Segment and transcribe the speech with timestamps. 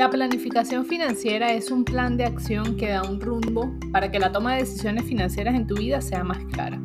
[0.00, 4.32] La planificación financiera es un plan de acción que da un rumbo para que la
[4.32, 6.80] toma de decisiones financieras en tu vida sea más clara.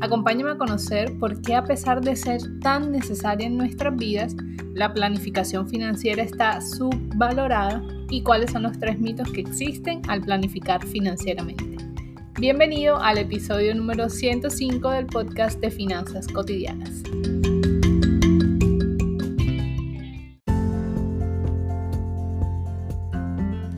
[0.00, 4.34] Acompáñame a conocer por qué a pesar de ser tan necesaria en nuestras vidas,
[4.74, 10.84] la planificación financiera está subvalorada y cuáles son los tres mitos que existen al planificar
[10.84, 11.76] financieramente.
[12.40, 17.04] Bienvenido al episodio número 105 del podcast de Finanzas Cotidianas.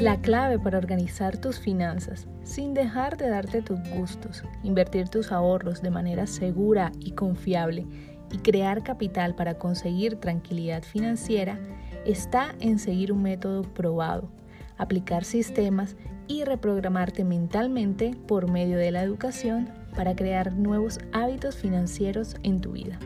[0.01, 5.83] La clave para organizar tus finanzas sin dejar de darte tus gustos, invertir tus ahorros
[5.83, 7.85] de manera segura y confiable
[8.33, 11.59] y crear capital para conseguir tranquilidad financiera
[12.07, 14.31] está en seguir un método probado,
[14.79, 15.97] aplicar sistemas
[16.27, 22.73] y reprogramarte mentalmente por medio de la educación para crear nuevos hábitos financieros en tu
[22.73, 22.99] vida.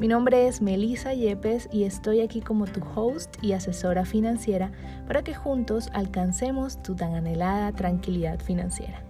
[0.00, 4.72] Mi nombre es Melissa Yepes y estoy aquí como tu host y asesora financiera
[5.06, 9.04] para que juntos alcancemos tu tan anhelada tranquilidad financiera.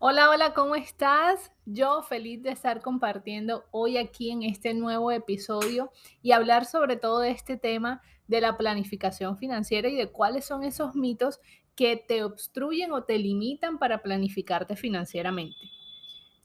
[0.00, 1.52] Hola, hola, ¿cómo estás?
[1.66, 7.20] Yo feliz de estar compartiendo hoy aquí en este nuevo episodio y hablar sobre todo
[7.20, 11.38] de este tema de la planificación financiera y de cuáles son esos mitos
[11.76, 15.79] que te obstruyen o te limitan para planificarte financieramente.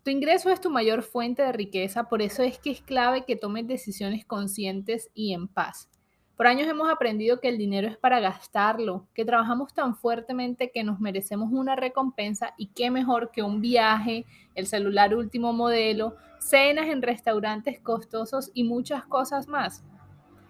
[0.05, 3.35] Tu ingreso es tu mayor fuente de riqueza, por eso es que es clave que
[3.35, 5.89] tomes decisiones conscientes y en paz.
[6.37, 10.83] Por años hemos aprendido que el dinero es para gastarlo, que trabajamos tan fuertemente que
[10.83, 16.87] nos merecemos una recompensa y qué mejor que un viaje, el celular último modelo, cenas
[16.89, 19.83] en restaurantes costosos y muchas cosas más.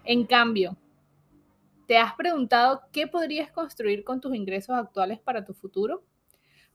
[0.04, 0.76] En cambio,
[1.86, 6.02] ¿te has preguntado qué podrías construir con tus ingresos actuales para tu futuro?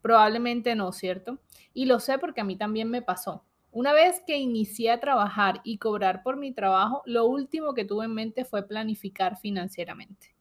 [0.01, 1.39] Probablemente no, ¿cierto?
[1.73, 3.43] Y lo sé porque a mí también me pasó.
[3.71, 8.05] Una vez que inicié a trabajar y cobrar por mi trabajo, lo último que tuve
[8.05, 10.35] en mente fue planificar financieramente.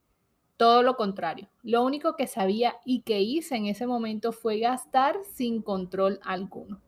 [0.57, 1.49] Todo lo contrario.
[1.63, 6.83] Lo único que sabía y que hice en ese momento fue gastar sin control alguno.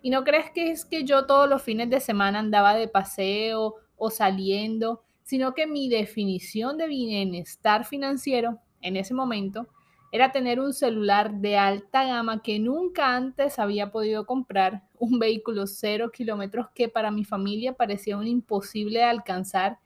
[0.00, 3.74] Y no crees que es que yo todos los fines de semana andaba de paseo
[3.96, 9.66] o saliendo, sino que mi definición de bienestar financiero en ese momento
[10.10, 15.66] era tener un celular de alta gama que nunca antes había podido comprar, un vehículo
[15.66, 19.78] cero kilómetros que para mi familia parecía un imposible de alcanzar,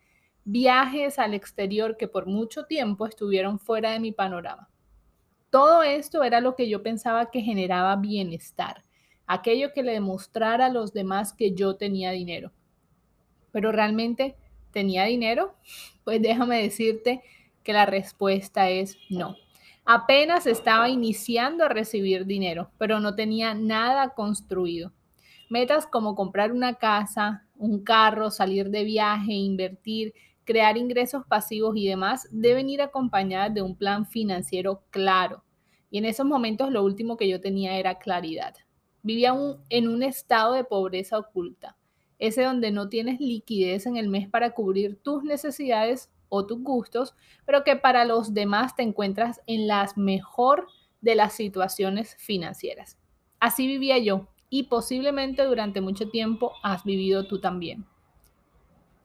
[0.44, 4.68] viajes al exterior que por mucho tiempo estuvieron fuera de mi panorama.
[5.50, 8.84] Todo esto era lo que yo pensaba que generaba bienestar,
[9.26, 12.52] aquello que le demostrara a los demás que yo tenía dinero.
[13.52, 14.36] Pero realmente,
[14.70, 15.54] ¿tenía dinero?
[16.04, 17.22] Pues déjame decirte
[17.62, 19.36] que la respuesta es no.
[19.84, 24.92] Apenas estaba iniciando a recibir dinero, pero no tenía nada construido.
[25.50, 31.88] Metas como comprar una casa, un carro, salir de viaje, invertir, crear ingresos pasivos y
[31.88, 35.44] demás deben ir acompañadas de un plan financiero claro.
[35.90, 38.54] Y en esos momentos lo último que yo tenía era claridad.
[39.02, 39.34] Vivía
[39.68, 41.76] en un estado de pobreza oculta,
[42.20, 47.14] ese donde no tienes liquidez en el mes para cubrir tus necesidades o tus gustos,
[47.44, 50.66] pero que para los demás te encuentras en las mejor
[51.02, 52.96] de las situaciones financieras.
[53.38, 57.84] Así vivía yo y posiblemente durante mucho tiempo has vivido tú también.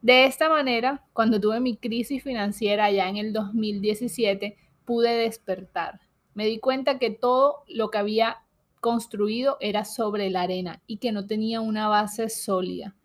[0.01, 4.55] De esta manera, cuando tuve mi crisis financiera ya en el 2017,
[4.85, 5.99] pude despertar.
[6.33, 8.37] Me di cuenta que todo lo que había
[8.79, 12.95] construido era sobre la arena y que no tenía una base sólida.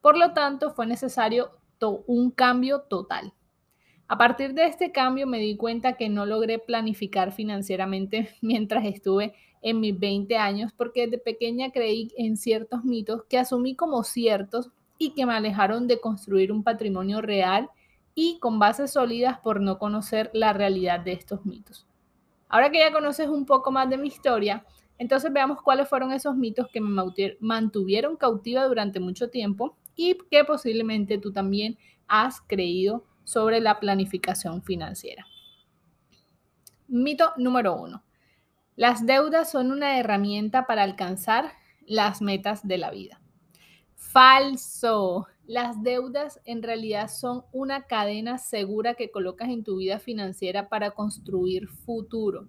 [0.00, 1.50] Por lo tanto, fue necesario
[2.06, 3.32] un cambio total.
[4.12, 9.32] A partir de este cambio me di cuenta que no logré planificar financieramente mientras estuve
[9.62, 14.68] en mis 20 años porque de pequeña creí en ciertos mitos que asumí como ciertos
[14.98, 17.70] y que me alejaron de construir un patrimonio real
[18.14, 21.86] y con bases sólidas por no conocer la realidad de estos mitos.
[22.50, 24.66] Ahora que ya conoces un poco más de mi historia,
[24.98, 27.02] entonces veamos cuáles fueron esos mitos que me
[27.40, 31.78] mantuvieron cautiva durante mucho tiempo y que posiblemente tú también
[32.08, 35.26] has creído sobre la planificación financiera.
[36.88, 38.04] Mito número uno.
[38.76, 41.52] Las deudas son una herramienta para alcanzar
[41.86, 43.20] las metas de la vida.
[43.94, 45.26] Falso.
[45.46, 50.92] Las deudas en realidad son una cadena segura que colocas en tu vida financiera para
[50.92, 52.48] construir futuro.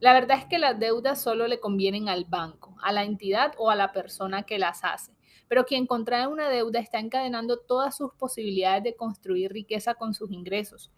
[0.00, 3.70] La verdad es que las deudas solo le convienen al banco, a la entidad o
[3.70, 5.16] a la persona que las hace.
[5.52, 10.32] Pero quien contrae una deuda está encadenando todas sus posibilidades de construir riqueza con sus
[10.32, 10.90] ingresos.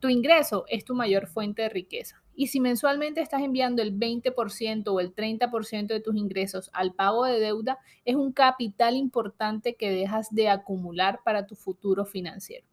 [0.00, 2.20] Tu ingreso es tu mayor fuente de riqueza.
[2.34, 7.24] Y si mensualmente estás enviando el 20% o el 30% de tus ingresos al pago
[7.24, 12.66] de deuda, es un capital importante que dejas de acumular para tu futuro financiero.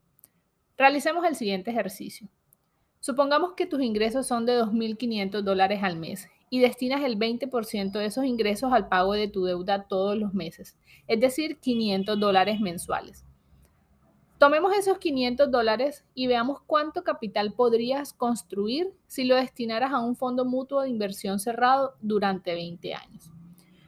[0.76, 2.28] Realicemos el siguiente ejercicio.
[3.00, 8.06] Supongamos que tus ingresos son de 2.500 dólares al mes y destinas el 20% de
[8.06, 10.78] esos ingresos al pago de tu deuda todos los meses,
[11.08, 13.26] es decir, 500 dólares mensuales.
[14.38, 20.16] Tomemos esos 500 dólares y veamos cuánto capital podrías construir si lo destinaras a un
[20.16, 23.32] fondo mutuo de inversión cerrado durante 20 años.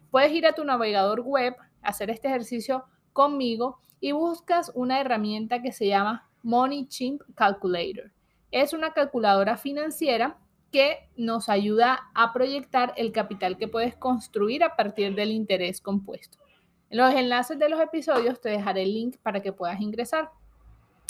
[0.09, 5.71] Puedes ir a tu navegador web, hacer este ejercicio conmigo y buscas una herramienta que
[5.71, 8.11] se llama Money Chimp Calculator.
[8.49, 10.39] Es una calculadora financiera
[10.71, 16.37] que nos ayuda a proyectar el capital que puedes construir a partir del interés compuesto.
[16.89, 20.31] En los enlaces de los episodios te dejaré el link para que puedas ingresar.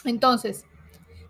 [0.06, 0.66] Entonces,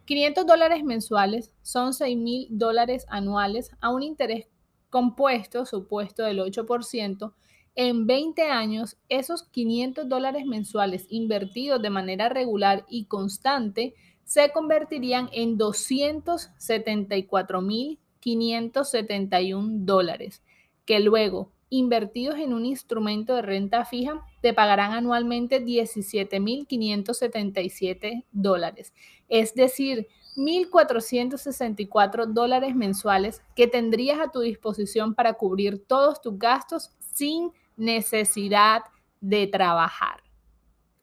[0.06, 4.48] 500 dólares mensuales son 6 mil dólares anuales a un interés
[4.90, 7.34] compuesto supuesto del 8%.
[7.75, 13.94] En 20 años, esos 500 dólares mensuales invertidos de manera regular y constante
[14.24, 20.44] se convertirían en 274 mil 571 dólares,
[20.86, 28.94] que luego, invertidos en un instrumento de renta fija, te pagarán anualmente 17.577 dólares,
[29.27, 36.89] es decir, 1.464 dólares mensuales que tendrías a tu disposición para cubrir todos tus gastos
[37.00, 38.81] sin necesidad
[39.19, 40.24] de trabajar.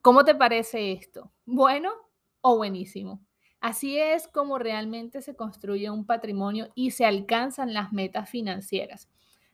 [0.00, 1.30] ¿Cómo te parece esto?
[1.44, 1.92] ¿Bueno
[2.40, 3.20] o buenísimo?
[3.60, 9.08] Así es como realmente se construye un patrimonio y se alcanzan las metas financieras.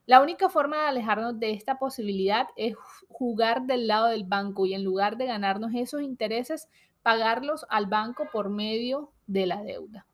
[0.04, 2.74] La única forma de alejarnos de esta posibilidad es
[3.08, 6.68] jugar del lado del banco y en lugar de ganarnos esos intereses,
[7.02, 10.06] pagarlos al banco por medio de la deuda.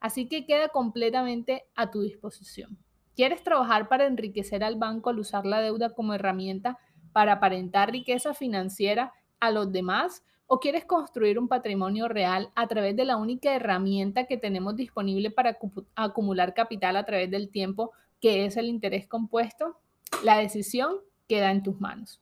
[0.00, 2.78] Así que queda completamente a tu disposición.
[3.14, 6.78] ¿Quieres trabajar para enriquecer al banco al usar la deuda como herramienta
[7.12, 10.24] para aparentar riqueza financiera a los demás?
[10.46, 15.30] ¿O quieres construir un patrimonio real a través de la única herramienta que tenemos disponible
[15.30, 15.58] para
[15.94, 19.78] acumular capital a través del tiempo, que es el interés compuesto?
[20.22, 20.96] La decisión
[21.28, 22.20] queda en tus manos.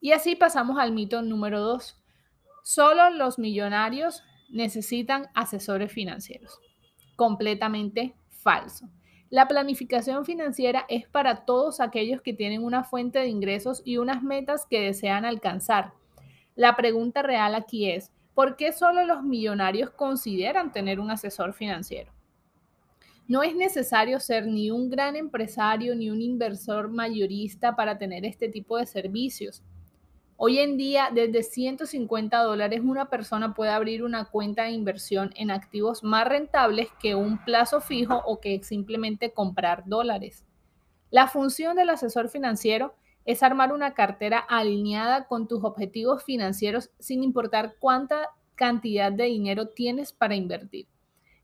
[0.00, 2.00] Y así pasamos al mito número dos.
[2.62, 6.60] Solo los millonarios necesitan asesores financieros.
[7.16, 8.88] Completamente falso.
[9.30, 14.22] La planificación financiera es para todos aquellos que tienen una fuente de ingresos y unas
[14.22, 15.92] metas que desean alcanzar
[16.56, 22.12] la pregunta real aquí es, ¿por qué solo los millonarios consideran tener un asesor financiero?
[23.28, 28.48] No es necesario ser ni un gran empresario ni un inversor mayorista para tener este
[28.48, 29.62] tipo de servicios.
[30.38, 35.50] Hoy en día, desde 150 dólares, una persona puede abrir una cuenta de inversión en
[35.50, 40.44] activos más rentables que un plazo fijo o que simplemente comprar dólares.
[41.10, 42.94] La función del asesor financiero
[43.26, 49.68] es armar una cartera alineada con tus objetivos financieros sin importar cuánta cantidad de dinero
[49.68, 50.86] tienes para invertir.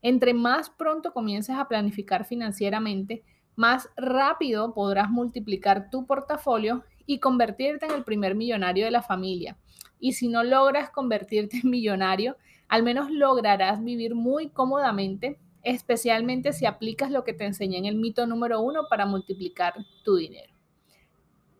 [0.01, 3.23] Entre más pronto comiences a planificar financieramente,
[3.55, 9.57] más rápido podrás multiplicar tu portafolio y convertirte en el primer millonario de la familia.
[9.99, 12.37] Y si no logras convertirte en millonario,
[12.67, 17.95] al menos lograrás vivir muy cómodamente, especialmente si aplicas lo que te enseñé en el
[17.95, 20.52] mito número uno para multiplicar tu dinero.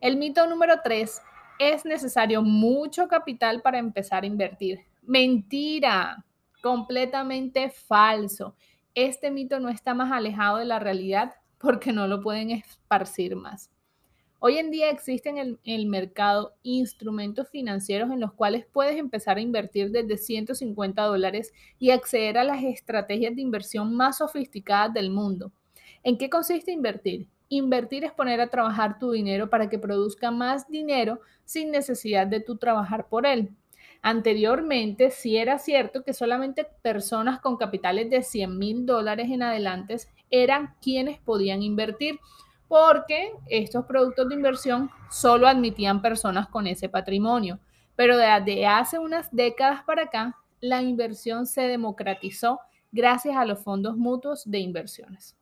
[0.03, 1.21] El mito número tres,
[1.57, 4.81] es necesario mucho capital para empezar a invertir.
[5.01, 6.25] Mentira,
[6.61, 8.53] completamente falso.
[8.95, 13.71] Este mito no está más alejado de la realidad porque no lo pueden esparcir más.
[14.39, 19.41] Hoy en día existen en el mercado instrumentos financieros en los cuales puedes empezar a
[19.41, 25.53] invertir desde 150 dólares y acceder a las estrategias de inversión más sofisticadas del mundo.
[26.03, 27.29] ¿En qué consiste invertir?
[27.55, 32.39] Invertir es poner a trabajar tu dinero para que produzca más dinero sin necesidad de
[32.39, 33.51] tú trabajar por él.
[34.01, 39.97] Anteriormente, sí era cierto que solamente personas con capitales de 100 mil dólares en adelante
[40.31, 42.19] eran quienes podían invertir,
[42.67, 47.59] porque estos productos de inversión solo admitían personas con ese patrimonio.
[47.95, 53.95] Pero desde hace unas décadas para acá, la inversión se democratizó gracias a los fondos
[53.95, 55.37] mutuos de inversiones.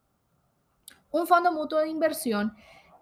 [1.11, 2.55] Un fondo mutuo de inversión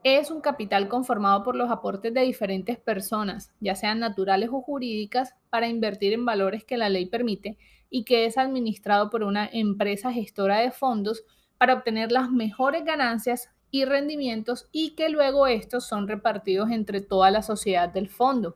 [0.03, 5.35] es un capital conformado por los aportes de diferentes personas, ya sean naturales o jurídicas,
[5.51, 10.11] para invertir en valores que la ley permite y que es administrado por una empresa
[10.11, 11.23] gestora de fondos
[11.59, 17.29] para obtener las mejores ganancias y rendimientos y que luego estos son repartidos entre toda
[17.29, 18.55] la sociedad del fondo.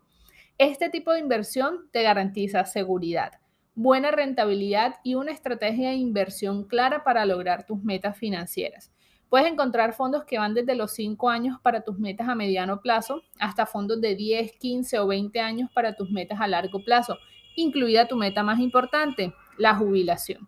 [0.57, 3.33] Este tipo de inversión te garantiza seguridad,
[3.75, 8.92] buena rentabilidad y una estrategia de inversión clara para lograr tus metas financieras.
[9.33, 13.23] Puedes encontrar fondos que van desde los 5 años para tus metas a mediano plazo
[13.39, 17.17] hasta fondos de 10, 15 o 20 años para tus metas a largo plazo,
[17.55, 20.47] incluida tu meta más importante, la jubilación.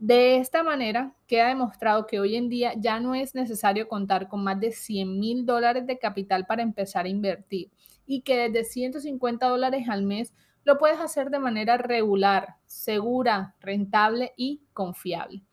[0.00, 4.42] De esta manera, queda demostrado que hoy en día ya no es necesario contar con
[4.42, 7.70] más de 100 mil dólares de capital para empezar a invertir
[8.06, 14.32] y que desde 150 dólares al mes lo puedes hacer de manera regular, segura, rentable
[14.36, 15.44] y confiable.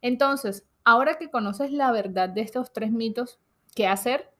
[0.00, 3.40] Entonces, ahora que conoces la verdad de estos tres mitos,
[3.74, 4.30] ¿qué hacer?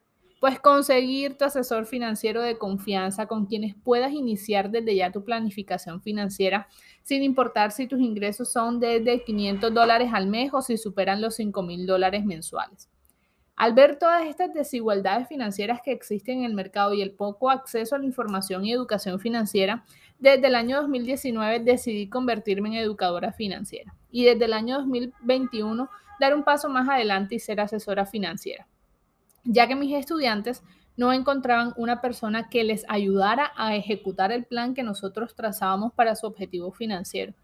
[0.41, 6.01] Pues conseguir tu asesor financiero de confianza con quienes puedas iniciar desde ya tu planificación
[6.01, 6.69] financiera,
[7.03, 11.35] sin importar si tus ingresos son desde 500 dólares al mes o si superan los
[11.35, 12.89] 5 mil dólares mensuales.
[13.57, 17.97] Al ver todas estas desigualdades financieras que existen en el mercado y el poco acceso
[17.97, 19.85] a la información y educación financiera,
[20.21, 26.35] desde el año 2019 decidí convertirme en educadora financiera y desde el año 2021 dar
[26.35, 28.67] un paso más adelante y ser asesora financiera,
[29.45, 30.63] ya que mis estudiantes
[30.97, 36.17] no encontraban una persona que les ayudara a ejecutar el plan que nosotros trazábamos para
[36.17, 37.35] su objetivo financiero.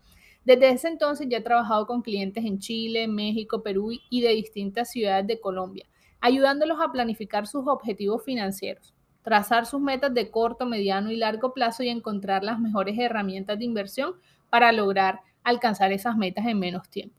[0.46, 4.90] Desde ese entonces ya he trabajado con clientes en Chile, México, Perú y de distintas
[4.90, 5.84] ciudades de Colombia
[6.22, 11.82] ayudándolos a planificar sus objetivos financieros, trazar sus metas de corto, mediano y largo plazo
[11.82, 14.14] y encontrar las mejores herramientas de inversión
[14.48, 17.16] para lograr alcanzar esas metas en menos tiempo.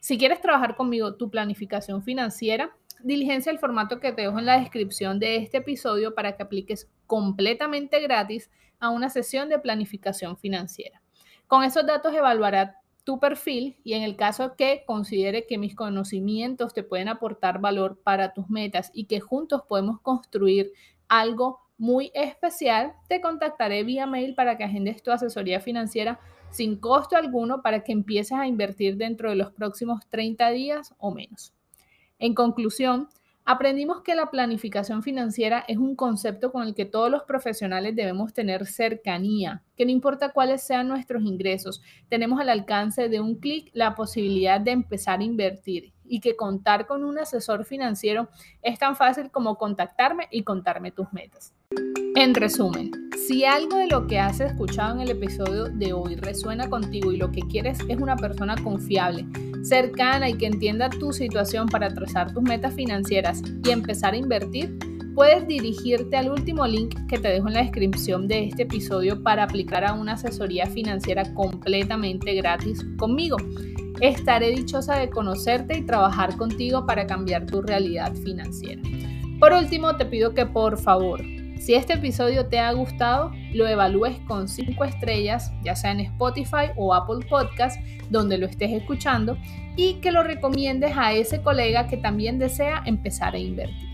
[0.00, 4.58] Si quieres trabajar conmigo tu planificación financiera, diligencia el formato que te dejo en la
[4.58, 8.50] descripción de este episodio para que apliques completamente gratis
[8.80, 11.02] a una sesión de planificación financiera.
[11.46, 16.72] Con esos datos evaluará tu perfil y en el caso que considere que mis conocimientos
[16.72, 20.72] te pueden aportar valor para tus metas y que juntos podemos construir
[21.08, 26.20] algo muy especial, te contactaré vía mail para que agendes tu asesoría financiera
[26.52, 31.12] sin costo alguno para que empieces a invertir dentro de los próximos 30 días o
[31.12, 31.52] menos.
[32.20, 33.08] En conclusión,
[33.44, 38.32] Aprendimos que la planificación financiera es un concepto con el que todos los profesionales debemos
[38.32, 43.68] tener cercanía, que no importa cuáles sean nuestros ingresos, tenemos al alcance de un clic
[43.72, 48.28] la posibilidad de empezar a invertir y que contar con un asesor financiero
[48.62, 51.52] es tan fácil como contactarme y contarme tus metas.
[52.22, 52.92] En resumen,
[53.26, 57.16] si algo de lo que has escuchado en el episodio de hoy resuena contigo y
[57.16, 59.26] lo que quieres es una persona confiable,
[59.64, 64.78] cercana y que entienda tu situación para trazar tus metas financieras y empezar a invertir,
[65.16, 69.42] puedes dirigirte al último link que te dejo en la descripción de este episodio para
[69.42, 73.36] aplicar a una asesoría financiera completamente gratis conmigo.
[74.00, 78.80] Estaré dichosa de conocerte y trabajar contigo para cambiar tu realidad financiera.
[79.40, 81.20] Por último, te pido que por favor
[81.62, 86.72] si este episodio te ha gustado, lo evalúes con 5 estrellas, ya sea en Spotify
[86.74, 89.38] o Apple Podcast, donde lo estés escuchando,
[89.76, 93.91] y que lo recomiendes a ese colega que también desea empezar a invertir.